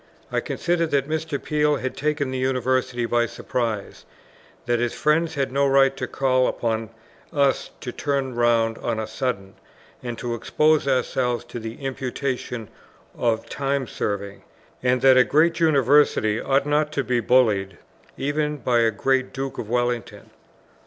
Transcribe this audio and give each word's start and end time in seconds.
I 0.31 0.39
considered 0.39 0.89
that 0.89 1.07
Mr. 1.07 1.39
Peel 1.39 1.75
had 1.75 1.95
taken 1.95 2.31
the 2.31 2.39
University 2.39 3.05
by 3.05 3.27
surprise; 3.27 4.03
that 4.65 4.79
his 4.79 4.95
friends 4.95 5.35
had 5.35 5.51
no 5.51 5.67
right 5.67 5.95
to 5.95 6.07
call 6.07 6.47
upon 6.47 6.89
us 7.31 7.69
to 7.81 7.91
turn 7.91 8.33
round 8.33 8.79
on 8.79 8.99
a 8.99 9.05
sudden, 9.05 9.53
and 10.01 10.17
to 10.17 10.33
expose 10.33 10.87
ourselves 10.87 11.43
to 11.45 11.59
the 11.59 11.75
imputation 11.85 12.67
of 13.15 13.47
time 13.47 13.85
serving; 13.85 14.41
and 14.81 15.01
that 15.01 15.17
a 15.17 15.23
great 15.23 15.59
University 15.59 16.41
ought 16.41 16.65
not 16.65 16.91
to 16.93 17.03
be 17.03 17.19
bullied 17.19 17.77
even 18.17 18.57
by 18.57 18.79
a 18.79 18.89
great 18.89 19.31
Duke 19.31 19.59
of 19.59 19.69
Wellington. 19.69 20.31